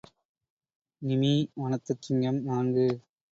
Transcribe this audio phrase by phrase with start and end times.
[1.01, 1.29] நிமீ
[1.55, 2.87] வனத்துச் சிங்கம் நான்கு.